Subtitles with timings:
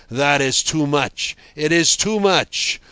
[0.09, 1.35] —that is too much.
[1.55, 2.79] It is too much.